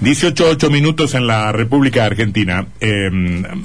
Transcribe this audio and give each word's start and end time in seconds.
18 0.00 0.48
ocho 0.48 0.70
minutos 0.70 1.14
en 1.14 1.26
la 1.26 1.50
República 1.52 2.04
Argentina. 2.04 2.66
Eh, 2.80 3.10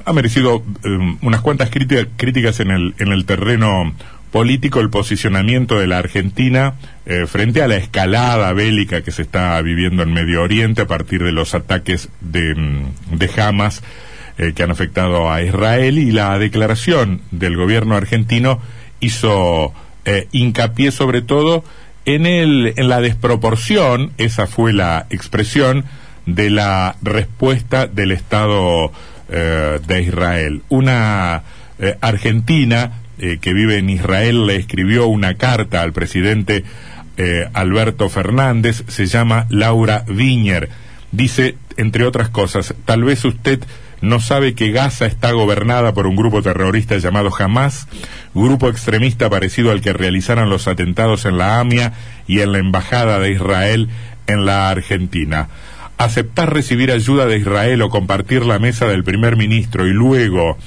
ha 0.03 0.13
merecido 0.13 0.63
eh, 0.83 0.89
unas 1.21 1.41
cuantas 1.41 1.69
crítica- 1.69 2.07
críticas 2.17 2.59
en 2.59 2.71
el, 2.71 2.95
en 2.99 3.11
el 3.11 3.25
terreno 3.25 3.93
político 4.31 4.79
el 4.79 4.89
posicionamiento 4.89 5.77
de 5.77 5.85
la 5.85 5.99
Argentina 5.99 6.73
eh, 7.05 7.27
frente 7.27 7.61
a 7.61 7.67
la 7.67 7.75
escalada 7.75 8.51
bélica 8.53 9.03
que 9.03 9.11
se 9.11 9.21
está 9.21 9.61
viviendo 9.61 10.01
en 10.01 10.11
Medio 10.11 10.41
Oriente 10.41 10.81
a 10.81 10.87
partir 10.87 11.21
de 11.23 11.31
los 11.31 11.53
ataques 11.53 12.09
de, 12.19 12.55
mm, 12.55 13.17
de 13.17 13.29
Hamas 13.39 13.83
eh, 14.39 14.53
que 14.55 14.63
han 14.63 14.71
afectado 14.71 15.31
a 15.31 15.43
Israel 15.43 15.99
y 15.99 16.11
la 16.11 16.39
declaración 16.39 17.21
del 17.29 17.55
gobierno 17.55 17.95
argentino 17.95 18.59
hizo 19.01 19.71
eh, 20.05 20.27
hincapié 20.31 20.89
sobre 20.89 21.21
todo 21.21 21.63
en, 22.05 22.25
el, 22.25 22.73
en 22.75 22.89
la 22.89 23.01
desproporción, 23.01 24.13
esa 24.17 24.47
fue 24.47 24.73
la 24.73 25.05
expresión, 25.11 25.85
de 26.25 26.49
la 26.49 26.95
respuesta 27.01 27.87
del 27.87 28.11
Estado 28.11 28.91
eh, 29.29 29.79
de 29.85 30.01
Israel. 30.01 30.61
Una 30.69 31.43
eh, 31.79 31.97
argentina 32.01 32.99
eh, 33.17 33.37
que 33.39 33.53
vive 33.53 33.77
en 33.77 33.89
Israel 33.89 34.45
le 34.45 34.55
escribió 34.55 35.07
una 35.07 35.35
carta 35.35 35.81
al 35.81 35.93
presidente 35.93 36.63
Alberto 37.53 38.09
Fernández, 38.09 38.85
se 38.87 39.05
llama 39.05 39.45
Laura 39.49 40.03
Viñer. 40.07 40.69
Dice, 41.11 41.57
entre 41.77 42.05
otras 42.05 42.29
cosas, 42.29 42.73
tal 42.85 43.03
vez 43.03 43.23
usted 43.23 43.59
no 44.01 44.19
sabe 44.19 44.55
que 44.55 44.71
Gaza 44.71 45.05
está 45.05 45.31
gobernada 45.31 45.93
por 45.93 46.07
un 46.07 46.15
grupo 46.15 46.41
terrorista 46.41 46.97
llamado 46.97 47.31
Hamas, 47.37 47.87
grupo 48.33 48.67
extremista 48.67 49.29
parecido 49.29 49.71
al 49.71 49.81
que 49.81 49.93
realizaron 49.93 50.49
los 50.49 50.67
atentados 50.67 51.25
en 51.25 51.37
la 51.37 51.59
AMIA 51.59 51.93
y 52.27 52.41
en 52.41 52.51
la 52.51 52.57
Embajada 52.57 53.19
de 53.19 53.31
Israel 53.31 53.89
en 54.27 54.45
la 54.45 54.69
Argentina. 54.69 55.47
Aceptar 55.97 56.53
recibir 56.53 56.91
ayuda 56.91 57.25
de 57.25 57.37
Israel 57.37 57.81
o 57.81 57.89
compartir 57.89 58.45
la 58.45 58.59
mesa 58.59 58.85
del 58.87 59.03
primer 59.03 59.37
ministro 59.37 59.87
y 59.87 59.91
luego, 59.91 60.57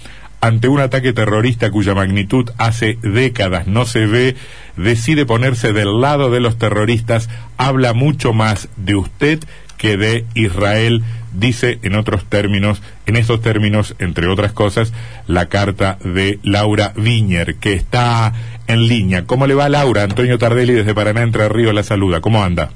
ante 0.41 0.69
un 0.69 0.81
ataque 0.81 1.13
terrorista 1.13 1.71
cuya 1.71 1.95
magnitud 1.95 2.51
hace 2.59 2.99
décadas 3.03 3.67
no 3.67 3.85
se 3.85 4.07
ve, 4.07 4.37
decide 4.77 5.27
ponerse 5.27 5.73
del 5.73 6.01
lado 6.01 6.31
de 6.31 6.41
los 6.41 6.59
terroristas, 6.59 7.29
habla 7.57 7.93
mucho 7.93 8.33
más 8.33 8.69
de 8.77 8.95
usted 8.95 9.41
que 9.77 9.97
de 9.97 10.25
Israel, 10.35 11.03
dice 11.33 11.79
en 11.83 11.95
otros 11.97 12.25
términos, 12.25 12.83
en 13.07 13.17
esos 13.17 13.43
términos, 13.43 13.95
entre 13.99 14.29
otras 14.29 14.53
cosas, 14.53 14.93
la 15.27 15.47
carta 15.47 15.99
de 16.03 16.39
Laura 16.43 16.93
Viñer, 16.97 17.57
que 17.57 17.75
está 17.75 18.33
en 18.67 18.89
línea. 18.89 19.25
¿Cómo 19.25 19.47
le 19.47 19.55
va 19.55 19.69
Laura? 19.69 20.03
Antonio 20.03 20.39
Tardelli 20.39 20.73
desde 20.73 20.95
Paraná, 20.95 21.23
Entre 21.23 21.49
Ríos, 21.49 21.75
la 21.75 21.83
saluda. 21.83 22.21
¿Cómo 22.21 22.43
anda? 22.43 22.71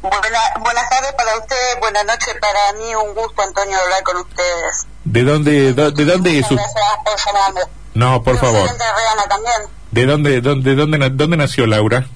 Buena- 0.00 0.52
buenas 0.60 0.88
tardes 0.90 1.12
para 1.14 1.36
usted, 1.38 1.56
buenas 1.80 2.04
noches 2.04 2.34
para 2.40 2.72
mí, 2.74 2.94
un 2.94 3.14
gusto 3.14 3.42
Antonio 3.42 3.78
hablar 3.80 4.02
con 4.04 4.16
ustedes. 4.18 4.86
¿De 5.04 5.24
dónde, 5.24 5.72
do- 5.72 5.90
de 5.90 6.04
dónde 6.04 6.38
es 6.38 6.46
llamarme. 6.48 7.60
No, 7.94 8.22
por 8.22 8.34
Yo 8.34 8.40
favor. 8.40 8.60
soy 8.60 8.68
entrerriana 8.68 9.22
también. 9.28 9.54
¿De 9.90 10.06
dónde, 10.06 10.40
dónde, 10.40 10.74
dónde 11.10 11.36
nació 11.36 11.66
Laura? 11.66 12.06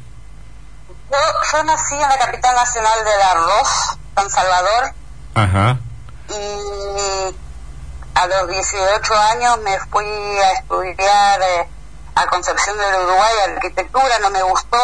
Yo, 1.10 1.19
yo 1.53 1.62
nací 1.64 1.94
en 1.94 2.00
la 2.03 2.19
capital 2.19 2.55
nacional 2.55 3.05
del 3.05 3.20
arroz, 3.22 3.69
San 4.14 4.30
Salvador, 4.30 4.92
Ajá. 5.34 5.78
y 6.28 7.34
a 8.14 8.27
los 8.27 8.48
18 8.48 9.14
años 9.16 9.58
me 9.62 9.78
fui 9.91 10.05
a 10.38 10.53
estudiar 10.53 11.42
eh, 11.42 11.69
a 12.14 12.27
Concepción 12.27 12.78
del 12.78 12.94
Uruguay 12.94 13.33
arquitectura, 13.56 14.19
no 14.20 14.30
me 14.30 14.42
gustó 14.42 14.78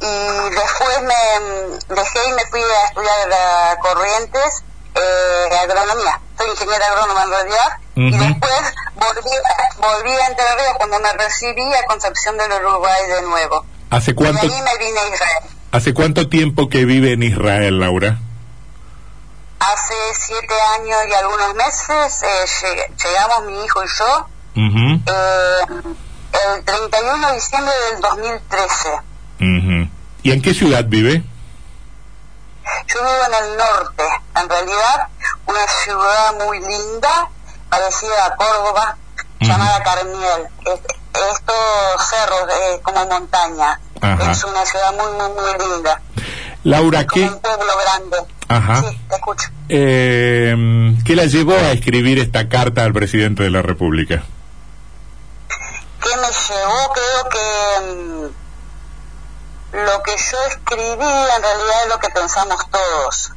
y 0.00 0.50
después 0.54 1.02
me 1.02 1.94
dejé 1.94 2.18
y 2.28 2.32
me 2.32 2.46
fui 2.46 2.60
a 2.62 2.84
estudiar 2.86 3.32
a 3.32 3.76
Corrientes 3.80 4.62
eh, 4.94 5.56
agronomía. 5.62 6.20
Soy 6.38 6.50
ingeniera 6.50 6.86
agrónoma 6.88 7.22
en 7.24 7.30
realidad 7.30 7.78
y 7.96 8.10
después 8.10 8.60
volví, 8.94 9.30
volví 9.78 10.10
a 10.12 10.26
Entre 10.26 10.44
Ríos 10.44 10.74
cuando 10.76 11.00
me 11.00 11.12
recibí 11.14 11.74
a 11.74 11.84
Concepción 11.86 12.36
del 12.36 12.52
Uruguay 12.52 13.06
de 13.08 13.22
nuevo. 13.22 13.64
¿Hace 13.90 14.10
Y 14.10 14.14
cuánto, 14.14 14.46
de 14.46 14.52
ahí 14.54 14.62
me 14.62 14.76
vine 14.84 15.00
a 15.00 15.08
Israel. 15.14 15.38
hace 15.72 15.94
cuánto 15.94 16.28
tiempo 16.28 16.68
que 16.68 16.84
vive 16.84 17.12
en 17.12 17.22
Israel, 17.22 17.78
Laura? 17.80 18.18
Hace 19.58 19.94
siete 20.14 20.54
años 20.78 20.98
y 21.08 21.14
algunos 21.14 21.54
meses 21.54 22.22
eh, 22.22 22.44
lleg- 22.44 23.04
llegamos 23.04 23.44
mi 23.46 23.64
hijo 23.64 23.82
y 23.82 23.88
yo 23.88 24.26
Ujú, 24.56 25.00
eh, 25.06 25.94
el 26.56 26.64
31 26.64 27.28
de 27.28 27.34
diciembre 27.34 27.72
del 27.92 28.00
2013. 28.00 28.88
ujú. 29.40 29.75
¿Y 30.26 30.32
en 30.32 30.42
qué 30.42 30.52
ciudad 30.54 30.84
vive? 30.86 31.22
Yo 32.88 32.98
vivo 32.98 33.10
en 33.28 33.44
el 33.44 33.56
norte, 33.56 34.02
en 34.42 34.48
realidad 34.48 35.06
una 35.46 35.66
ciudad 35.84 36.34
muy 36.44 36.58
linda, 36.58 37.28
parecida 37.70 38.26
a 38.26 38.34
Córdoba, 38.34 38.96
llamada 39.40 39.82
Carmiel. 39.84 40.48
Es- 40.64 40.96
estos 41.32 42.10
cerros 42.10 42.42
eh, 42.52 42.80
como 42.82 43.06
montaña. 43.06 43.80
Ajá. 44.00 44.32
Es 44.32 44.42
una 44.42 44.66
ciudad 44.66 44.92
muy, 44.94 45.12
muy, 45.12 45.30
muy 45.30 45.68
linda. 45.76 46.02
Laura, 46.64 47.06
Como 47.06 47.14
¿qué, 47.22 47.28
un 47.32 47.40
pueblo 47.40 47.72
grande. 47.84 48.16
Ajá. 48.48 48.82
Sí, 48.82 49.00
te 49.08 49.14
escucho. 49.14 49.48
eh, 49.68 50.54
¿qué 51.04 51.14
la 51.14 51.26
llevó 51.26 51.54
a 51.54 51.70
escribir 51.70 52.18
esta 52.18 52.48
carta 52.48 52.82
al 52.82 52.92
presidente 52.92 53.44
de 53.44 53.50
la 53.50 53.62
República? 53.62 54.24
¿Qué 56.02 56.10
me 56.16 56.26
llevó? 56.26 56.92
Creo 56.92 57.28
que 57.30 57.94
mm, 57.94 58.45
lo 59.84 60.02
que 60.02 60.16
yo 60.16 60.38
escribí 60.48 61.04
en 61.04 61.42
realidad 61.42 61.82
es 61.82 61.88
lo 61.88 61.98
que 61.98 62.08
pensamos 62.10 62.58
todos. 62.70 63.32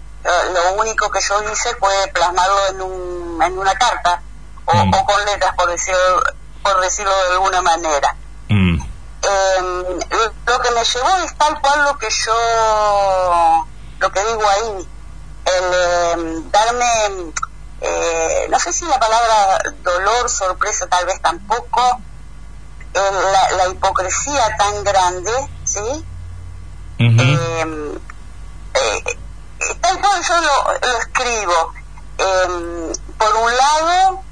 Lo, 0.54 0.74
único 0.74 1.10
que 1.10 1.20
yo 1.22 1.42
hice 1.52 1.76
fue 1.76 1.94
plasmarlo 2.14 2.68
en, 2.70 2.82
un, 2.82 3.42
en 3.44 3.58
una 3.58 3.74
carta 3.76 4.22
o, 4.66 4.74
Mm. 4.74 4.94
o 4.94 5.06
con 5.06 5.26
letras, 5.26 5.54
por 5.56 5.70
decirlo, 5.70 6.22
por 6.64 6.80
decirlo 6.82 7.12
de 7.28 7.32
alguna 7.34 7.62
manera. 7.62 8.16
Mm, 8.50 8.82
Eh, 9.22 9.62
lo 10.46 10.60
que 10.62 10.72
me 10.72 10.84
llevó 10.84 11.18
es 11.26 11.38
tal 11.38 11.60
cual 11.60 11.84
lo 11.84 11.98
que 11.98 12.10
yo, 12.10 13.66
lo 14.00 14.12
que 14.12 14.24
digo 14.24 14.48
ahí, 14.48 14.88
el 15.46 15.74
eh, 15.74 16.44
darme, 16.52 17.34
eh, 17.82 18.48
no 18.50 18.60
sé 18.60 18.72
si 18.72 18.86
la 18.86 18.98
palabra 19.00 19.60
dolor, 19.84 20.30
sorpresa 20.30 20.88
tal 20.88 21.06
vez 21.06 21.22
tampoco, 21.22 22.00
la, 22.94 23.52
la 23.58 23.68
hipocresía 23.68 24.56
tan 24.58 24.84
grande, 24.84 25.32
¿sí? 25.66 26.06
Ujú, 27.00 27.22
Eh, 27.22 28.00
eh, 28.74 29.04
eh, 29.60 29.76
tal 29.82 30.00
cual 30.00 30.22
yo 30.24 30.38
lo, 30.42 30.88
lo 30.88 30.98
escribo. 31.00 31.74
Eh, 32.18 32.94
por 33.18 33.36
un 33.36 33.58
lado, 33.58 34.24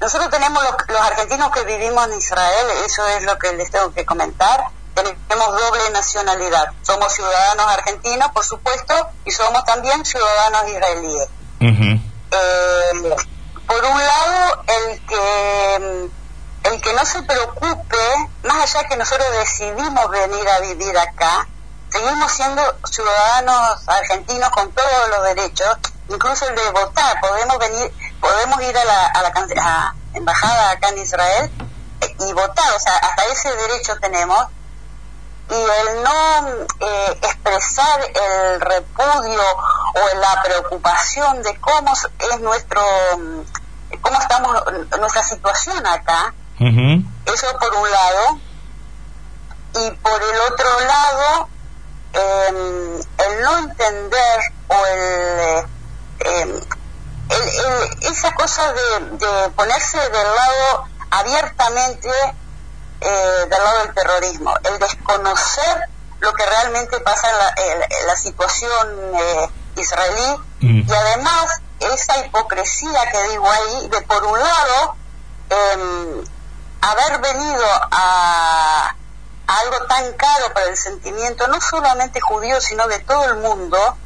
nosotros 0.00 0.30
tenemos 0.30 0.62
los, 0.62 0.74
los 0.88 1.00
argentinos 1.00 1.50
que 1.50 1.64
vivimos 1.64 2.06
en 2.08 2.18
Israel, 2.18 2.66
eso 2.84 3.06
es 3.08 3.22
lo 3.24 3.38
que 3.38 3.52
les 3.52 3.70
tengo 3.70 3.92
que 3.92 4.04
comentar, 4.04 4.64
tenemos 4.94 5.60
doble 5.60 5.90
nacionalidad. 5.92 6.72
Somos 6.82 7.12
ciudadanos 7.12 7.66
argentinos, 7.66 8.30
por 8.32 8.44
supuesto, 8.44 8.94
y 9.24 9.30
somos 9.30 9.64
también 9.64 10.04
ciudadanos 10.04 10.68
israelíes. 10.68 11.28
Eh, 12.32 13.16
por 13.66 13.84
un 13.84 13.98
lado, 13.98 14.64
el 14.66 15.00
que 15.06 16.10
el 16.64 16.80
que 16.80 16.92
no 16.92 17.06
se 17.06 17.22
preocupe, 17.22 17.96
más 18.44 18.74
allá 18.74 18.88
que 18.88 18.96
nosotros 18.96 19.26
decidimos 19.38 20.10
venir 20.10 20.48
a 20.48 20.60
vivir 20.60 20.96
acá, 20.98 21.46
seguimos 21.90 22.32
siendo 22.32 22.62
ciudadanos 22.90 23.88
argentinos 23.88 24.50
con 24.50 24.70
todos 24.72 25.08
los 25.10 25.22
derechos, 25.24 25.76
incluso 26.08 26.48
el 26.48 26.54
de 26.56 26.70
votar. 26.70 27.20
Podemos 27.20 27.58
venir, 27.58 27.92
podemos 28.20 28.60
ir 28.62 28.76
a 28.76 28.84
la, 28.84 29.06
a 29.06 29.22
la 29.22 29.32
can- 29.32 29.58
a 29.58 29.94
embajada 30.14 30.70
acá 30.70 30.88
en 30.90 30.98
Israel 30.98 31.50
eh, 32.00 32.16
y 32.28 32.32
votar, 32.32 32.72
o 32.74 32.80
sea, 32.80 32.94
hasta 32.96 33.24
ese 33.26 33.54
derecho 33.56 33.96
tenemos. 34.00 34.46
Y 35.50 35.54
el 35.54 36.02
no 36.04 36.48
eh, 36.80 37.18
expresar 37.22 38.00
el 38.02 38.60
repudio 38.60 39.42
o 39.94 40.18
la 40.18 40.42
preocupación 40.44 41.42
de 41.42 41.58
cómo 41.60 41.92
es 41.92 42.40
nuestro 42.40 42.80
mm, 43.18 43.40
cómo 44.00 44.20
estamos 44.20 44.62
nuestra 45.00 45.22
situación 45.24 45.84
acá 45.88 46.32
eso 47.26 47.58
por 47.58 47.74
un 47.74 47.90
lado 47.90 48.38
y 49.74 49.90
por 49.96 50.22
el 50.22 50.40
otro 50.52 50.80
lado 50.80 51.48
eh, 52.12 53.00
el 53.18 53.42
no 53.42 53.58
entender 53.58 54.40
o 54.68 54.86
el, 54.86 55.00
eh, 55.00 55.64
el- 56.24 56.64
el- 57.30 58.12
esa 58.12 58.32
cosa 58.34 58.72
de, 58.72 59.00
de 59.18 59.48
ponerse 59.50 59.98
del 59.98 60.34
lado 60.34 60.84
abiertamente 61.10 62.08
eh, 63.00 63.46
del 63.48 63.64
lado 63.64 63.78
del 63.84 63.94
terrorismo, 63.94 64.52
el 64.64 64.78
desconocer 64.78 65.88
lo 66.20 66.32
que 66.34 66.44
realmente 66.44 67.00
pasa 67.00 67.30
en 67.30 67.38
la, 67.38 67.54
en- 67.56 67.82
en 68.00 68.06
la 68.06 68.16
situación 68.16 68.88
eh, 69.14 69.50
israelí 69.76 70.36
Mm. 70.62 70.82
y 70.86 70.92
además 70.92 71.62
esa 71.80 72.18
hipocresía 72.18 73.10
que 73.10 73.22
digo 73.30 73.50
ahí 73.50 73.88
de 73.88 74.02
por 74.02 74.22
un 74.24 74.38
lado 74.38 74.94
em, 75.48 76.24
haber 76.82 77.18
venido 77.22 77.64
a, 77.90 78.94
algo 79.58 79.86
tan 79.86 80.12
caro 80.14 80.52
para 80.54 80.66
el 80.66 80.76
sentimiento, 80.76 81.46
no 81.48 81.60
solamente 81.60 82.20
judío, 82.20 82.60
sino 82.60 82.86
de 82.88 82.98
todo 83.00 83.24
el 83.24 83.36
mundo, 83.36 83.96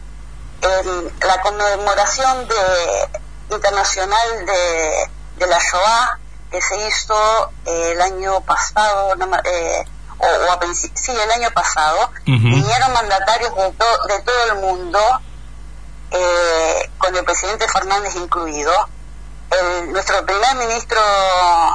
la 1.21 1.41
conmemoración 1.43 2.49
de, 2.49 3.55
internacional 3.55 4.47
de, 4.47 5.11
de 5.37 5.47
la 5.47 5.59
Shoah 5.59 6.19
que 6.51 6.63
se 6.63 6.77
hizo 6.87 7.51
eh, 7.67 7.93
el 7.93 8.01
año 8.01 8.41
pasado, 8.43 9.15
eh, 9.45 9.85
o, 10.19 10.53
a 10.53 10.61
sí, 10.73 11.11
el 11.11 11.31
año 11.33 11.51
pasado, 11.51 12.11
vinieron 12.25 12.93
mandatarios 12.93 13.53
de, 13.57 14.15
de 14.15 14.23
todo 14.23 14.45
el 14.53 14.55
mundo, 14.61 15.01
eh, 16.13 16.91
con 16.97 17.15
el 17.17 17.25
presidente 17.25 17.67
Fernández 17.69 18.15
incluido. 18.15 18.73
El, 19.51 19.93
nuestro 19.93 20.25
primer 20.25 20.55
ministro 20.55 21.01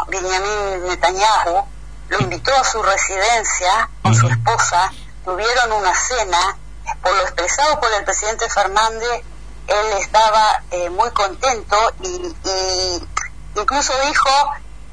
Benjamin 0.07 0.87
Netanyahu 0.87 1.65
lo 2.09 2.19
invitó 2.19 2.53
a 2.55 2.63
su 2.63 2.81
residencia 2.81 3.89
con 4.01 4.15
su 4.15 4.27
esposa, 4.27 4.91
tuvieron 5.23 5.71
una 5.71 5.93
cena, 5.93 6.57
por 7.01 7.13
lo 7.13 7.21
expresado 7.21 7.79
por 7.79 7.91
el 7.93 8.03
presidente 8.03 8.49
Fernández, 8.49 9.23
él 9.67 9.97
estaba 9.99 10.63
eh, 10.71 10.89
muy 10.89 11.11
contento 11.11 11.77
y, 12.01 12.07
y, 12.07 13.07
incluso 13.55 13.93
dijo, 14.07 14.29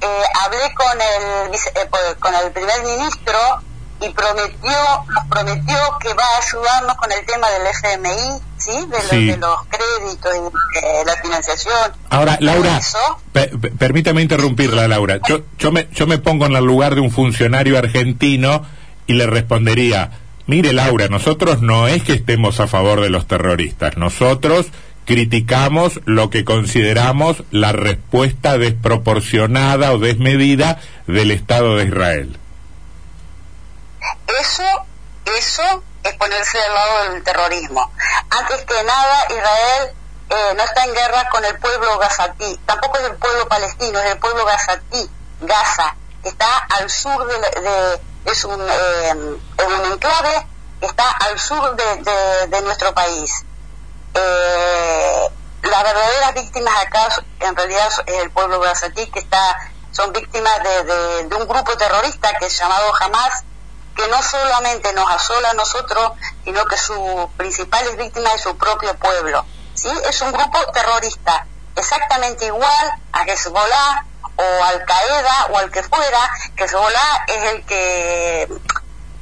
eh, 0.00 0.22
hablé 0.42 0.74
con 0.74 1.00
el, 1.00 1.54
eh, 1.54 2.16
con 2.20 2.34
el 2.34 2.52
primer 2.52 2.82
ministro 2.82 3.38
y 4.00 4.10
prometió, 4.10 4.76
nos 5.08 5.24
prometió 5.30 5.76
que 6.00 6.12
va 6.14 6.24
a 6.24 6.46
ayudarnos 6.46 6.96
con 6.96 7.12
el 7.12 7.24
tema 7.24 7.48
del 7.50 7.66
FMI, 7.66 8.40
¿sí? 8.58 8.72
De, 8.90 9.36
Los, 9.38 9.58
créditos 9.68 10.32
y 10.36 11.06
la 11.06 11.16
financiación. 11.22 11.92
Ahora, 12.10 12.36
Laura, 12.40 12.80
permítame 13.78 14.22
interrumpirla, 14.22 14.86
Laura. 14.88 15.18
Yo, 15.26 15.40
yo, 15.58 15.72
me, 15.72 15.88
yo 15.92 16.06
me 16.06 16.18
pongo 16.18 16.46
en 16.46 16.56
el 16.56 16.64
lugar 16.64 16.94
de 16.94 17.00
un 17.00 17.10
funcionario 17.10 17.78
argentino 17.78 18.62
y 19.06 19.14
le 19.14 19.26
respondería, 19.26 20.10
mire 20.46 20.72
Laura, 20.72 21.08
nosotros 21.08 21.62
no 21.62 21.88
es 21.88 22.02
que 22.02 22.12
estemos 22.12 22.60
a 22.60 22.66
favor 22.66 23.00
de 23.00 23.10
los 23.10 23.26
terroristas, 23.26 23.96
nosotros 23.96 24.66
criticamos 25.06 26.00
lo 26.04 26.30
que 26.30 26.44
consideramos 26.44 27.44
la 27.52 27.72
respuesta 27.72 28.58
desproporcionada 28.58 29.92
o 29.92 29.98
desmedida 29.98 30.80
del 31.06 31.30
Estado 31.30 31.76
de 31.76 31.84
Israel. 31.84 32.36
Eso, 34.26 34.86
eso 35.24 35.82
es 36.02 36.14
ponerse 36.14 36.58
del 36.58 36.74
lado 36.74 37.12
del 37.12 37.24
terrorismo. 37.24 37.90
Antes 38.30 38.64
que 38.64 38.84
nada, 38.84 39.26
Israel 39.30 39.94
eh, 40.30 40.54
no 40.56 40.62
está 40.62 40.84
en 40.84 40.94
guerra 40.94 41.28
con 41.28 41.44
el 41.44 41.58
pueblo 41.58 41.98
gazatí, 41.98 42.60
tampoco 42.66 42.98
es 42.98 43.04
el 43.04 43.16
pueblo 43.16 43.48
palestino, 43.48 43.98
es 44.00 44.12
el 44.12 44.18
pueblo 44.18 44.44
gazatí, 44.44 45.10
Gaza, 45.40 45.96
que 46.22 46.30
está 46.30 46.56
al 46.78 46.88
sur 46.90 47.26
de, 47.26 48.00
es 48.24 48.44
un, 48.44 48.60
eh, 48.60 49.14
un 49.14 49.92
enclave 49.92 50.46
que 50.80 50.86
está 50.86 51.10
al 51.10 51.38
sur 51.38 51.76
de, 51.76 52.46
de 52.48 52.62
nuestro 52.62 52.94
país. 52.94 53.44
Eh, 54.14 55.30
las 55.62 55.82
verdaderas 55.82 56.34
víctimas 56.34 56.74
acá 56.84 57.08
en 57.40 57.56
realidad 57.56 57.88
es 58.06 58.22
el 58.22 58.30
pueblo 58.30 58.60
gazatí 58.60 59.06
que 59.10 59.18
está 59.18 59.56
son 59.96 60.12
víctimas 60.12 60.52
de, 60.62 61.36
un 61.36 61.48
grupo 61.48 61.76
terrorista 61.76 62.36
que 62.38 62.46
es 62.46 62.58
llamado 62.58 62.92
Hamas 63.00 63.44
que 63.96 64.06
no 64.08 64.22
solamente 64.22 64.92
nos 64.92 65.10
asola 65.10 65.50
a 65.50 65.54
nosotros 65.54 66.12
sino 66.44 66.64
que 66.66 66.76
su 66.76 67.30
principal 67.36 67.96
víctima 67.96 68.30
es 68.34 68.42
su 68.42 68.56
propio 68.56 68.94
pueblo 68.96 69.44
¿sí? 69.74 69.90
es 70.08 70.20
un 70.22 70.32
grupo 70.32 70.58
terrorista 70.72 71.46
exactamente 71.74 72.46
igual 72.46 73.02
a 73.12 73.22
Hezbollah 73.24 74.04
o 74.36 74.64
Al 74.64 74.84
Qaeda 74.84 75.46
o 75.50 75.58
al 75.58 75.70
que 75.70 75.82
fuera 75.82 76.30
que 76.56 76.64
Hezbollah 76.64 77.24
es 77.26 77.52
el 77.52 77.64
que 77.64 78.42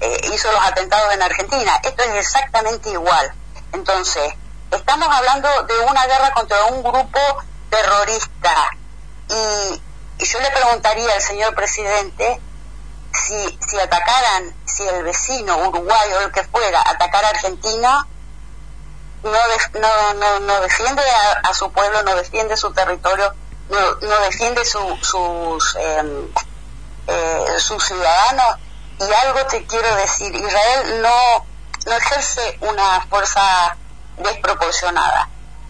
eh, 0.00 0.20
hizo 0.32 0.50
los 0.50 0.60
atentados 0.60 1.14
en 1.14 1.22
Argentina. 1.22 1.80
Esto 1.84 2.02
es 2.02 2.14
exactamente 2.16 2.90
igual. 2.90 3.32
Entonces 3.72 4.34
Estamos 4.74 5.08
hablando 5.08 5.48
de 5.62 5.78
una 5.88 6.04
guerra 6.06 6.32
contra 6.32 6.64
un 6.64 6.82
grupo 6.82 7.20
terrorista. 7.70 8.70
Y, 9.28 9.80
yo 10.24 10.40
le 10.40 10.50
preguntaría 10.50 11.14
al 11.14 11.22
señor 11.22 11.54
presidente 11.54 12.40
si, 13.14 13.58
si 13.68 13.78
atacaran, 13.78 14.54
si 14.64 14.86
el 14.86 15.04
vecino 15.04 15.56
Uruguay 15.68 16.12
o 16.14 16.20
el 16.20 16.32
que 16.32 16.42
fuera 16.44 16.82
atacara 16.84 17.28
a 17.28 17.30
Argentina, 17.30 18.06
no, 19.22 19.30
no, 19.80 20.14
no, 20.14 20.40
no, 20.40 20.60
defiende 20.60 21.02
a, 21.42 21.54
su 21.54 21.70
pueblo, 21.72 22.02
no 22.02 22.14
defiende 22.16 22.56
su 22.56 22.72
territorio, 22.72 23.32
no, 23.70 23.94
no 24.02 24.20
defiende 24.20 24.64
su, 24.64 24.78
sus, 25.00 25.76
em, 25.76 26.28
eh, 27.06 27.46
sus 27.58 27.82
ciudadanos. 27.84 28.58
Y 29.00 29.12
algo 29.26 29.46
te 29.46 29.66
quiero 29.66 29.94
decir, 29.96 30.34
Israel 30.34 31.02
no, 31.02 31.46
no 31.86 31.92
ejerce 31.96 32.58
una 32.60 33.00
fuerza 33.08 33.76
desproporcionada. 34.18 35.28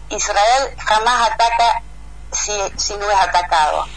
Israel 0.09 0.75
jamás 0.77 1.31
ataca 1.31 1.81
si, 2.31 2.51
si 2.77 2.97
no 2.97 3.09
es 3.09 3.19
atacado. 3.19 3.87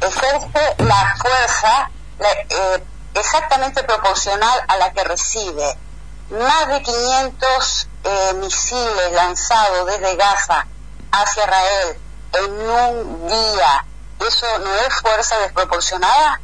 Ejerce 0.00 0.74
la 0.78 1.16
fuerza 1.16 1.90
eh, 2.20 2.82
exactamente 3.14 3.82
proporcional 3.82 4.58
a 4.68 4.76
la 4.76 4.92
que 4.92 5.04
recibe. 5.04 5.76
Más 6.30 6.68
de 6.68 6.82
500 6.82 7.88
eh, 8.04 8.34
misiles 8.40 9.12
lanzados 9.12 9.86
desde 9.86 10.16
Gaza 10.16 10.66
hacia 11.12 11.44
Israel 11.44 11.96
en 12.44 12.52
un 12.52 13.28
día. 13.28 13.84
¿Eso 14.26 14.46
no 14.58 14.74
es 14.74 14.94
fuerza 15.00 15.38
desproporcionada? 15.40 16.40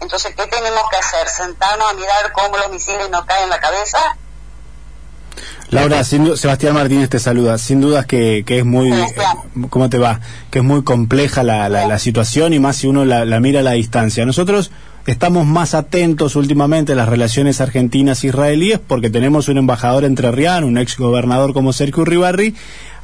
Entonces, 0.00 0.34
¿qué 0.34 0.46
tenemos 0.46 0.82
que 0.90 0.96
hacer? 0.96 1.28
¿Sentarnos 1.28 1.90
a 1.90 1.94
mirar 1.94 2.32
cómo 2.32 2.56
los 2.56 2.70
misiles 2.70 3.08
nos 3.10 3.24
caen 3.24 3.44
en 3.44 3.50
la 3.50 3.60
cabeza? 3.60 4.16
Laura, 5.70 6.04
Sebastián 6.04 6.74
Martínez 6.74 7.08
te 7.08 7.18
saluda. 7.18 7.56
Sin 7.56 7.80
dudas 7.80 8.04
que, 8.04 8.44
que 8.44 8.58
es 8.58 8.64
muy, 8.64 8.92
eh, 8.92 9.06
¿cómo 9.70 9.88
te 9.88 9.98
va? 9.98 10.20
Que 10.50 10.58
es 10.58 10.64
muy 10.64 10.84
compleja 10.84 11.42
la, 11.42 11.68
la, 11.68 11.98
situación 11.98 12.52
y 12.52 12.58
más 12.58 12.76
si 12.76 12.88
uno 12.88 13.06
la, 13.06 13.24
la, 13.24 13.40
mira 13.40 13.60
a 13.60 13.62
la 13.62 13.72
distancia. 13.72 14.26
Nosotros 14.26 14.70
estamos 15.06 15.46
más 15.46 15.74
atentos 15.74 16.36
últimamente 16.36 16.92
a 16.92 16.96
las 16.96 17.08
relaciones 17.08 17.60
argentinas-israelíes 17.60 18.78
porque 18.78 19.10
tenemos 19.10 19.48
un 19.48 19.58
embajador 19.58 20.04
entrerriano, 20.04 20.66
un 20.66 20.78
ex 20.78 20.96
gobernador 20.96 21.52
como 21.52 21.72
Sergio 21.72 22.04
Ribarri, 22.04 22.54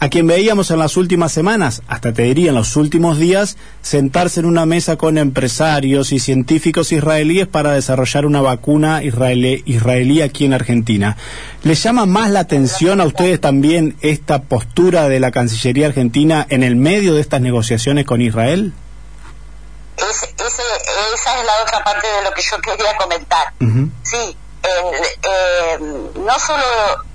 a 0.00 0.08
quien 0.08 0.28
veíamos 0.28 0.70
en 0.70 0.78
las 0.78 0.96
últimas 0.96 1.32
semanas, 1.32 1.82
hasta 1.88 2.12
te 2.12 2.22
diría 2.22 2.50
en 2.50 2.54
los 2.54 2.76
últimos 2.76 3.18
días, 3.18 3.56
sentarse 3.82 4.38
en 4.38 4.46
una 4.46 4.64
mesa 4.64 4.96
con 4.96 5.18
empresarios 5.18 6.12
y 6.12 6.20
científicos 6.20 6.92
israelíes 6.92 7.48
para 7.48 7.72
desarrollar 7.72 8.24
una 8.24 8.40
vacuna 8.40 9.02
israelí, 9.02 9.62
israelí 9.66 10.22
aquí 10.22 10.44
en 10.44 10.54
Argentina. 10.54 11.16
¿Les 11.64 11.82
llama 11.82 12.06
más 12.06 12.30
la 12.30 12.40
atención 12.40 13.00
a 13.00 13.06
ustedes 13.06 13.40
también 13.40 13.96
esta 14.00 14.42
postura 14.42 15.08
de 15.08 15.18
la 15.18 15.32
Cancillería 15.32 15.88
argentina 15.88 16.46
en 16.48 16.62
el 16.62 16.76
medio 16.76 17.14
de 17.14 17.20
estas 17.20 17.40
negociaciones 17.40 18.04
con 18.04 18.20
Israel? 18.20 18.72
Esa 21.14 21.38
es 21.38 21.44
la 21.44 21.62
otra 21.62 21.84
parte 21.84 22.06
de 22.06 22.22
lo 22.22 22.32
que 22.32 22.42
yo 22.42 22.60
quería 22.60 22.96
comentar. 22.96 23.52
Sí, 24.02 24.36
eh, 24.62 25.78
no, 25.80 26.38
solo, 26.38 26.64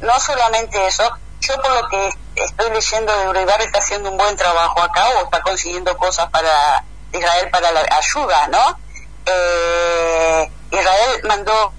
no 0.01 0.19
solamente 0.19 0.87
eso, 0.87 1.03
yo 1.41 1.55
por 1.61 1.71
lo 1.71 1.87
que 1.89 2.09
estoy 2.35 2.71
leyendo 2.71 3.15
de 3.17 3.29
Uribar 3.29 3.61
está 3.61 3.79
haciendo 3.79 4.11
un 4.11 4.17
buen 4.17 4.35
trabajo 4.35 4.81
acá 4.81 5.07
o 5.09 5.25
está 5.25 5.41
consiguiendo 5.41 5.97
cosas 5.97 6.29
para 6.29 6.83
Israel 7.11 7.49
para 7.51 7.71
la 7.71 7.81
ayuda, 7.97 8.47
¿no? 8.47 8.79
Eh, 9.25 10.51
Israel 10.71 11.21
mandó 11.25 11.73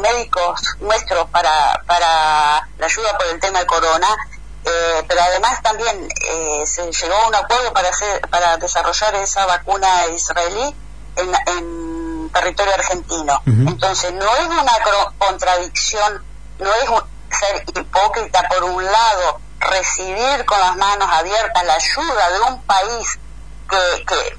médicos 0.00 0.60
nuestros 0.80 1.28
para, 1.30 1.82
para 1.86 2.68
la 2.78 2.86
ayuda 2.86 3.18
por 3.18 3.26
el 3.26 3.40
tema 3.40 3.58
de 3.58 3.66
corona, 3.66 4.08
eh, 4.64 5.04
pero 5.08 5.20
además 5.22 5.60
también 5.62 6.08
eh, 6.30 6.62
se 6.66 6.90
llegó 6.90 7.14
a 7.14 7.28
un 7.28 7.34
acuerdo 7.34 7.72
para 7.72 7.88
hacer, 7.88 8.20
para 8.28 8.56
desarrollar 8.58 9.14
esa 9.16 9.46
vacuna 9.46 10.06
israelí 10.08 10.74
en, 11.16 11.34
en 11.46 12.30
territorio 12.30 12.74
argentino. 12.74 13.42
Entonces 13.46 14.12
no 14.12 14.36
es 14.36 14.46
una 14.46 14.72
contradicción, 15.18 16.24
no 16.58 16.74
es 16.74 17.38
ser 17.38 17.64
hipócrita 17.74 18.48
por 18.48 18.64
un 18.64 18.84
lado, 18.84 19.40
recibir 19.60 20.44
con 20.44 20.58
las 20.60 20.76
manos 20.76 21.08
abiertas 21.10 21.64
la 21.64 21.74
ayuda 21.74 22.30
de 22.30 22.40
un 22.52 22.62
país 22.62 23.18
que, 23.68 24.04
que 24.04 24.38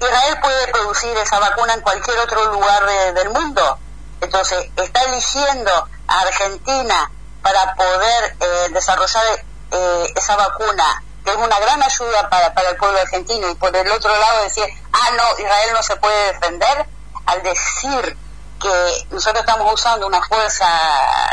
Israel 0.00 0.38
puede 0.40 0.68
producir 0.68 1.16
esa 1.18 1.38
vacuna 1.38 1.74
en 1.74 1.80
cualquier 1.82 2.18
otro 2.18 2.52
lugar 2.52 2.86
del 3.14 3.30
mundo. 3.30 3.78
Entonces 4.20 4.70
está 4.76 5.02
eligiendo 5.04 5.88
a 6.06 6.20
Argentina 6.20 7.10
para 7.42 7.74
poder 7.74 8.36
eh, 8.40 8.68
desarrollar 8.72 9.24
eh, 9.70 10.12
esa 10.16 10.36
vacuna, 10.36 11.02
es 11.30 11.36
una 11.36 11.58
gran 11.58 11.82
ayuda 11.82 12.28
para, 12.28 12.52
para 12.54 12.70
el 12.70 12.76
pueblo 12.76 12.98
argentino, 13.00 13.48
y 13.48 13.54
por 13.54 13.74
el 13.74 13.90
otro 13.90 14.16
lado 14.16 14.42
decir, 14.42 14.64
ah, 14.92 15.10
no, 15.16 15.38
Israel 15.38 15.70
no 15.72 15.82
se 15.82 15.96
puede 15.96 16.32
defender, 16.32 16.86
al 17.26 17.42
decir 17.42 18.18
que 18.60 19.06
nosotros 19.10 19.40
estamos 19.40 19.72
usando 19.72 20.06
una 20.06 20.22
fuerza 20.22 20.66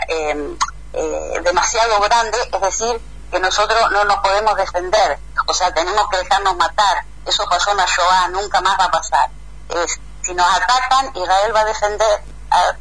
eh, 0.07 0.55
eh, 0.93 1.33
demasiado 1.43 1.99
grande, 1.99 2.37
es 2.53 2.61
decir, 2.61 3.01
que 3.31 3.39
nosotros 3.39 3.91
no 3.91 4.05
nos 4.05 4.17
podemos 4.17 4.55
defender, 4.55 5.19
o 5.47 5.53
sea, 5.53 5.73
tenemos 5.73 6.09
que 6.09 6.17
dejarnos 6.17 6.55
matar. 6.55 7.03
Eso 7.25 7.45
pasó 7.49 7.71
en 7.71 7.77
la 7.77 7.85
Shoah, 7.85 8.29
nunca 8.29 8.61
más 8.61 8.79
va 8.79 8.85
a 8.85 8.91
pasar. 8.91 9.29
Es, 9.69 9.99
si 10.21 10.33
nos 10.33 10.47
atacan, 10.55 11.11
Israel 11.13 11.55
va 11.55 11.61
a 11.61 11.65
defender 11.65 12.23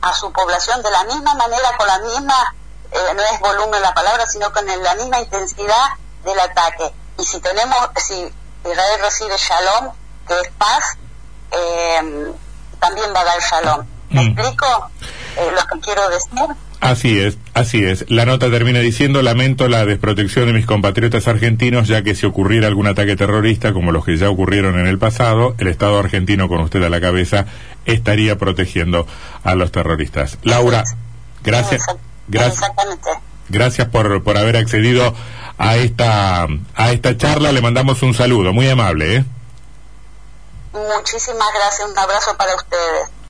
a, 0.01 0.15
su 0.15 0.33
población 0.33 0.83
de 0.83 0.91
la 0.91 1.05
misma 1.05 1.35
manera, 1.35 1.77
con 1.77 1.87
la 1.87 1.99
misma, 1.99 2.55
eh, 2.93 3.15
no 3.15 3.23
es 3.23 3.41
volumen 3.41 3.83
la 3.83 3.93
palabra, 3.93 4.27
sino 4.27 4.53
con 4.53 4.65
la 4.67 4.95
misma 4.95 5.21
intensidad 5.21 5.87
del 6.25 6.39
ataque. 6.39 6.95
Y 7.19 7.25
si 7.25 7.41
tenemos, 7.41 7.77
si 7.97 8.15
Israel 8.15 9.01
recibe 9.03 9.35
shalom, 9.37 9.93
que 10.27 10.35
es 10.35 10.51
paz, 10.59 10.99
eh, 11.53 12.33
también 12.81 13.07
va 13.15 13.21
a 13.21 13.25
dar 13.25 13.41
shalom. 13.41 13.87
¿Me 14.11 14.23
mm. 14.23 14.27
explico 14.29 14.91
eh, 15.39 15.51
lo 15.55 15.67
que 15.67 15.81
quiero 15.81 16.09
decir? 16.11 16.57
Así 16.81 17.19
es, 17.19 17.39
así 17.55 17.85
es. 17.85 18.05
La 18.09 18.27
nota 18.27 18.51
termina 18.51 18.81
diciendo, 18.81 19.23
lamento 19.23 19.67
la 19.69 19.87
desprotección 19.87 20.47
de 20.47 20.53
mis 20.53 20.67
compatriotas 20.67 21.27
argentinos, 21.27 21.89
ya 21.89 22.03
que 22.03 22.15
si 22.15 22.27
ocurriera 22.27 22.67
algún 22.67 22.87
ataque 22.87 23.17
terrorista 23.17 23.73
como 23.73 23.93
los 23.93 24.05
que 24.05 24.17
ya 24.17 24.29
ocurrieron 24.29 24.79
en 24.79 24.87
el 24.87 24.99
pasado, 24.99 25.55
el 25.59 25.69
Estado 25.69 25.99
argentino, 25.99 26.49
con 26.49 26.61
usted 26.61 26.83
a 26.83 26.91
la 26.91 27.01
cabeza, 27.01 27.47
estaría 27.87 28.37
protegiendo 28.37 29.07
a 29.43 29.55
los 29.55 29.73
terroristas. 29.73 30.39
Laura, 30.43 30.85
gracias. 31.43 31.83
Gracias. 32.29 32.71
Gracias 33.49 33.89
por, 33.89 34.23
por 34.23 34.37
haber 34.37 34.57
accedido 34.57 35.15
a 35.59 35.77
esta, 35.77 36.47
a 36.75 36.93
esta 36.93 37.17
charla. 37.17 37.53
Le 37.53 37.61
mandamos 37.61 38.03
un 38.03 38.15
saludo, 38.15 38.53
muy 38.53 38.69
amable. 38.69 39.17
¿eh? 39.17 39.25
Muchísimas 40.73 41.49
gracias, 41.55 41.89
un 41.89 41.99
abrazo 41.99 42.37
para 42.37 42.55
ustedes. 42.55 43.16